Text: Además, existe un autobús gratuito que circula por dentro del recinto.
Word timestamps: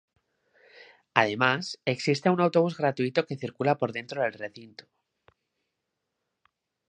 Además, 1.13 1.77
existe 1.85 2.31
un 2.33 2.39
autobús 2.41 2.75
gratuito 2.75 3.27
que 3.27 3.35
circula 3.43 3.77
por 3.77 3.91
dentro 3.91 4.23
del 4.23 4.33
recinto. 4.33 4.85